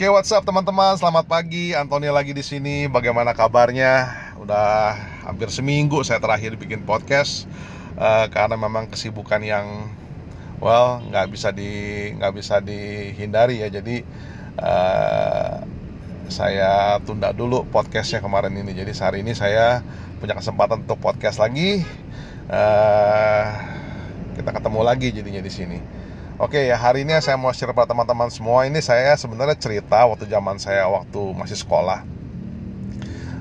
[0.00, 0.96] Oke, what's up teman-teman?
[0.96, 1.76] Selamat pagi.
[1.76, 2.88] Antoni lagi di sini.
[2.88, 4.08] Bagaimana kabarnya?
[4.40, 4.96] Udah
[5.28, 7.44] hampir seminggu saya terakhir bikin podcast
[8.00, 9.92] uh, karena memang kesibukan yang
[10.56, 11.68] well nggak bisa di
[12.16, 13.68] nggak bisa dihindari ya.
[13.68, 14.00] Jadi
[14.56, 15.68] uh,
[16.32, 18.72] saya tunda dulu podcastnya kemarin ini.
[18.72, 19.84] Jadi hari ini saya
[20.16, 21.84] punya kesempatan untuk podcast lagi.
[22.48, 23.52] Uh,
[24.32, 25.78] kita ketemu lagi jadinya di sini.
[26.40, 30.24] Oke ya hari ini saya mau share pada teman-teman semua ini saya sebenarnya cerita waktu
[30.24, 32.00] zaman saya waktu masih sekolah.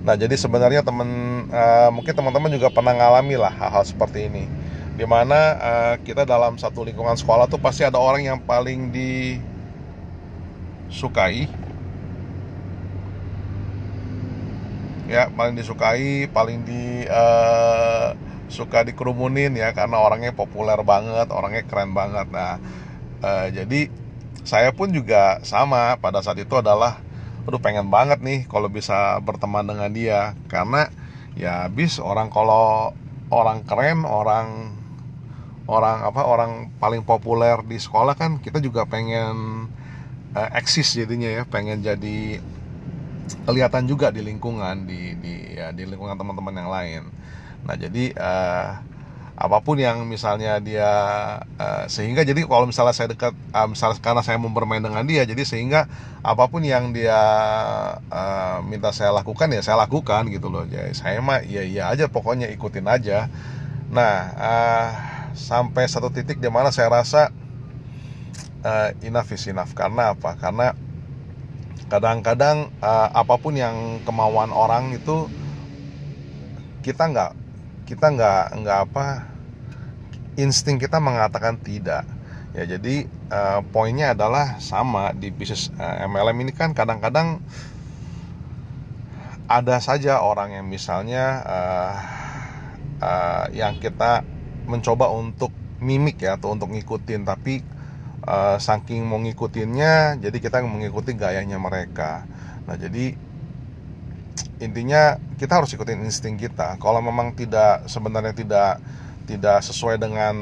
[0.04, 1.08] Nah jadi sebenarnya teman
[1.48, 4.52] uh, mungkin teman-teman juga pernah ngalami lah hal-hal seperti ini.
[5.00, 8.92] Di mana uh, kita dalam satu lingkungan sekolah tuh pasti ada orang yang paling
[10.92, 11.48] disukai,
[15.08, 18.12] ya paling disukai, paling di uh,
[18.52, 22.28] suka dikerumunin ya karena orangnya populer banget, orangnya keren banget.
[22.28, 22.60] Nah
[23.24, 23.90] uh, jadi
[24.48, 27.02] saya pun juga sama pada saat itu adalah
[27.48, 30.22] aduh pengen banget nih kalau bisa berteman dengan dia.
[30.48, 30.90] Karena
[31.38, 32.94] ya habis orang kalau
[33.30, 34.74] orang keren orang
[35.70, 39.70] orang apa orang paling populer di sekolah kan kita juga pengen
[40.34, 42.42] uh, eksis jadinya ya pengen jadi
[43.46, 47.04] kelihatan juga di lingkungan di di ya, di lingkungan teman-teman yang lain.
[47.70, 48.89] Nah jadi uh,
[49.40, 50.92] apa pun yang misalnya dia
[51.56, 55.24] uh, sehingga jadi kalau misalnya saya dekat uh, misalnya karena saya mau bermain dengan dia
[55.24, 55.88] jadi sehingga
[56.20, 57.16] apa pun yang dia
[58.12, 60.68] uh, minta saya lakukan ya saya lakukan gitu loh.
[60.68, 63.32] Jadi saya mah iya iya aja pokoknya ikutin aja.
[63.88, 64.88] Nah uh,
[65.32, 67.32] sampai satu titik di mana saya rasa
[68.68, 69.72] uh, enough is enough.
[69.72, 70.36] Karena apa?
[70.36, 70.76] Karena
[71.88, 75.32] kadang-kadang uh, apa pun yang kemauan orang itu
[76.84, 77.39] kita nggak
[77.90, 79.26] kita nggak nggak apa
[80.38, 82.06] insting kita mengatakan tidak.
[82.54, 87.42] Ya jadi uh, poinnya adalah sama di bisnis uh, eh, MLM ini kan kadang-kadang
[89.50, 91.96] ada saja orang yang misalnya uh,
[93.02, 94.22] uh, yang kita
[94.70, 95.50] mencoba untuk
[95.82, 97.66] mimik ya atau untuk ngikutin tapi
[98.26, 102.26] uh, saking mau ngikutinnya jadi kita mengikuti gayanya mereka.
[102.70, 103.18] Nah jadi
[104.60, 106.76] intinya kita harus ikutin insting kita.
[106.82, 108.84] Kalau memang tidak sebenarnya tidak
[109.30, 110.36] tidak sesuai dengan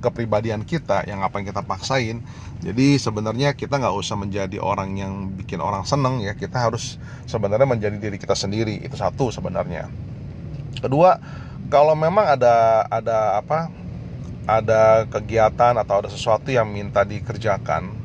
[0.00, 2.24] kepribadian kita yang apa yang kita paksain?
[2.60, 6.32] Jadi sebenarnya kita nggak usah menjadi orang yang bikin orang seneng ya.
[6.32, 6.96] Kita harus
[7.28, 9.86] sebenarnya menjadi diri kita sendiri itu satu sebenarnya.
[10.80, 11.20] Kedua
[11.68, 13.68] kalau memang ada ada apa
[14.48, 17.99] ada kegiatan atau ada sesuatu yang minta dikerjakan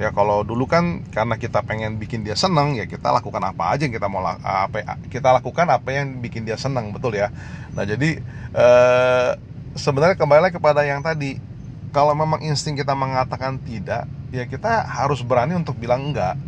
[0.00, 3.84] ya kalau dulu kan karena kita pengen bikin dia seneng ya kita lakukan apa aja
[3.84, 7.28] yang kita mau apa kita lakukan apa yang bikin dia seneng betul ya?
[7.76, 8.16] Nah jadi
[8.56, 9.30] eh,
[9.76, 11.36] sebenarnya kembali lagi kepada yang tadi
[11.92, 16.40] kalau memang insting kita mengatakan tidak ya kita harus berani untuk bilang enggak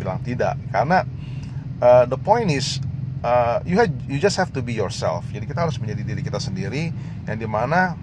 [0.00, 0.56] bilang tidak.
[0.72, 1.04] Karena
[1.84, 2.80] uh, the point is
[3.20, 5.28] uh, you had, you just have to be yourself.
[5.28, 6.88] Jadi kita harus menjadi diri kita sendiri
[7.28, 7.94] yang di mana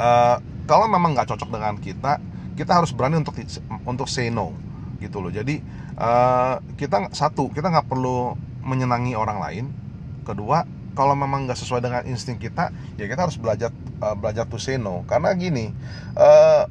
[0.00, 2.16] uh, kalau memang nggak cocok dengan kita
[2.58, 3.38] kita harus berani untuk
[3.86, 4.50] untuk say no
[4.98, 5.30] gitu loh.
[5.30, 5.62] Jadi
[5.94, 8.34] uh, kita satu kita nggak perlu
[8.66, 9.64] menyenangi orang lain.
[10.26, 10.66] Kedua
[10.98, 13.70] kalau memang nggak sesuai dengan insting kita ya kita harus belajar
[14.02, 15.06] uh, belajar to say no.
[15.06, 15.70] Karena gini
[16.18, 16.66] uh,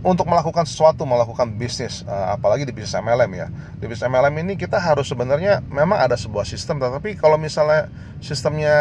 [0.00, 3.46] untuk melakukan sesuatu melakukan bisnis apalagi di bisnis MLM ya.
[3.76, 7.92] Di bisnis MLM ini kita harus sebenarnya memang ada sebuah sistem tetapi kalau misalnya
[8.24, 8.76] sistemnya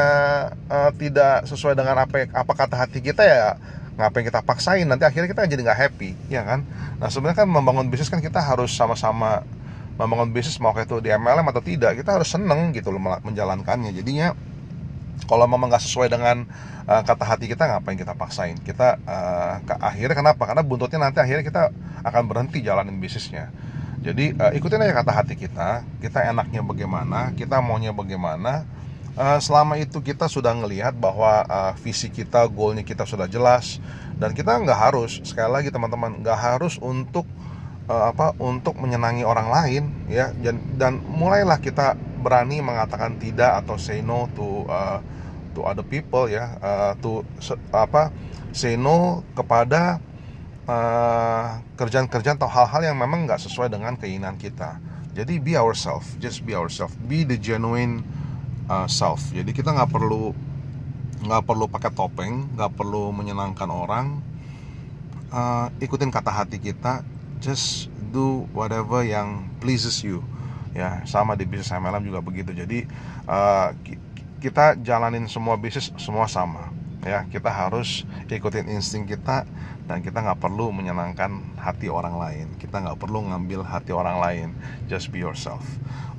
[0.72, 3.60] uh, tidak sesuai dengan apa apa kata hati kita ya
[3.98, 6.62] ngapain kita paksain nanti akhirnya kita jadi nggak happy ya kan?
[7.02, 9.42] Nah sebenarnya kan membangun bisnis kan kita harus sama-sama
[9.98, 13.90] membangun bisnis mau kayak itu di MLM atau tidak kita harus seneng gitu loh menjalankannya.
[13.98, 14.38] Jadinya
[15.26, 16.46] kalau memang nggak sesuai dengan
[16.86, 18.62] uh, kata hati kita ngapain kita paksain?
[18.62, 20.46] Kita uh, ke akhirnya kenapa?
[20.46, 21.74] Karena buntutnya nanti akhirnya kita
[22.06, 23.50] akan berhenti jalanin bisnisnya.
[24.06, 28.62] Jadi uh, ikutin aja kata hati kita kita enaknya bagaimana kita maunya bagaimana
[29.18, 33.82] uh, selama itu kita sudah ngelihat bahwa uh, visi kita, goalnya kita sudah jelas
[34.22, 37.26] dan kita nggak harus sekali lagi teman-teman nggak harus untuk
[37.90, 40.32] uh, apa untuk menyenangi orang lain ya.
[40.38, 45.02] Dan, dan mulailah kita berani mengatakan tidak atau say no to uh,
[45.58, 46.56] to other people ya.
[46.62, 47.26] Uh, to
[47.74, 48.14] apa
[48.54, 50.00] say no kepada
[51.80, 54.84] kerjaan-kerjaan uh, atau hal-hal yang memang nggak sesuai dengan keinginan kita.
[55.16, 58.04] Jadi be ourselves just be ourselves be the genuine
[58.68, 59.32] uh, self.
[59.32, 60.32] Jadi kita nggak perlu
[61.18, 64.08] nggak perlu pakai topeng nggak perlu menyenangkan orang.
[65.28, 67.04] Uh, ikutin kata hati kita
[67.44, 70.24] just do whatever yang pleases you.
[70.78, 72.54] Ya sama di bisnis MLM juga begitu.
[72.54, 72.86] Jadi
[73.28, 73.74] uh,
[74.38, 76.70] kita jalanin semua bisnis semua sama
[77.06, 79.46] ya kita harus ikutin insting kita
[79.88, 82.48] dan kita nggak perlu menyenangkan hati orang lain.
[82.60, 84.48] Kita nggak perlu ngambil hati orang lain.
[84.92, 85.64] Just be yourself.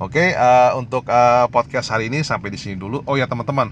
[0.01, 3.05] Oke okay, uh, untuk uh, podcast hari ini sampai di sini dulu.
[3.05, 3.69] Oh ya teman-teman.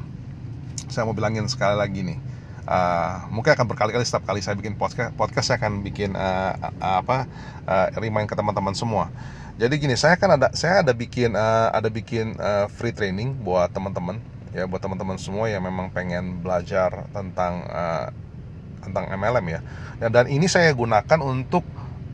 [0.87, 2.19] Saya mau bilangin sekali lagi nih.
[2.67, 6.51] Uh, mungkin akan berkali-kali setiap kali saya bikin podcast podcast saya akan bikin uh,
[6.83, 7.23] uh, apa
[7.63, 9.09] uh, remind ke teman-teman semua.
[9.57, 13.73] Jadi gini saya kan ada saya ada bikin uh, ada bikin uh, free training buat
[13.73, 18.07] teman-teman ya buat teman-teman semua yang memang pengen belajar tentang uh,
[18.83, 19.59] tentang MLM ya.
[19.99, 21.65] ya dan ini saya gunakan untuk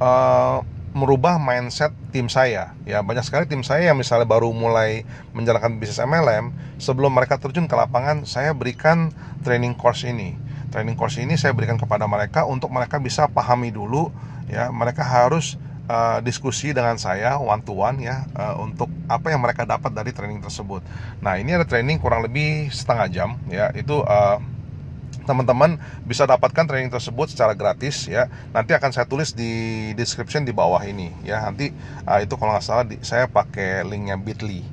[0.01, 2.77] uh, merubah mindset tim saya.
[2.85, 5.01] Ya banyak sekali tim saya yang misalnya baru mulai
[5.33, 9.09] menjalankan bisnis MLM sebelum mereka terjun ke lapangan saya berikan
[9.41, 10.38] training course ini.
[10.69, 14.13] Training course ini saya berikan kepada mereka untuk mereka bisa pahami dulu
[14.45, 14.69] ya.
[14.69, 15.57] Mereka harus
[15.88, 20.12] uh, diskusi dengan saya one to one ya uh, untuk apa yang mereka dapat dari
[20.15, 20.83] training tersebut.
[21.19, 23.71] Nah ini ada training kurang lebih setengah jam ya.
[23.75, 24.39] Itu uh,
[25.24, 28.27] teman-teman bisa dapatkan training tersebut secara gratis ya.
[28.51, 31.44] Nanti akan saya tulis di description di bawah ini ya.
[31.44, 31.71] Nanti
[32.07, 34.63] uh, itu kalau nggak salah di, saya pakai linknya bitly.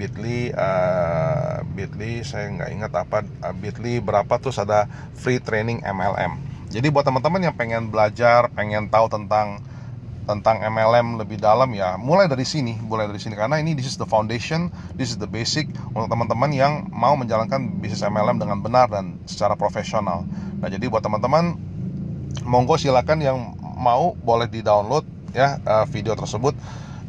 [0.00, 6.40] Bitly uh, bitly saya nggak ingat apa uh, bitly berapa terus ada free training MLM
[6.70, 9.58] jadi buat teman-teman yang pengen belajar pengen tahu tentang
[10.30, 13.34] tentang MLM lebih dalam ya mulai dari sini mulai dari sini.
[13.34, 17.82] Karena ini this is the foundation this is the basic untuk teman-teman yang mau menjalankan
[17.82, 20.22] bisnis MLM dengan benar dan secara profesional.
[20.62, 21.58] Nah jadi buat teman-teman
[22.46, 25.02] monggo silakan yang mau boleh di download
[25.34, 26.54] ya uh, video tersebut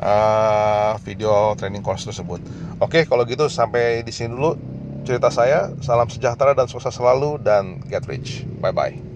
[0.01, 2.41] uh, video training course tersebut.
[2.81, 4.57] Oke kalau gitu sampai di sini dulu
[5.05, 5.69] cerita saya.
[5.85, 8.49] Salam sejahtera dan sukses selalu dan get rich.
[8.57, 9.10] Bye bye